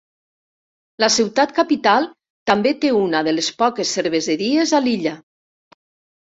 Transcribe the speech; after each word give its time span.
La 1.03 1.09
ciutat 1.15 1.53
capital 1.59 2.09
també 2.53 2.73
té 2.87 2.93
una 3.03 3.23
de 3.29 3.37
les 3.37 3.53
poques 3.63 3.95
cerveseries 4.01 4.77
a 4.81 4.85
l'illa. 4.89 5.17